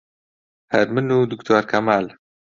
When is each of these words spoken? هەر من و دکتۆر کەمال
هەر 0.73 0.87
من 0.95 1.07
و 1.17 1.29
دکتۆر 1.31 1.63
کەمال 1.71 2.05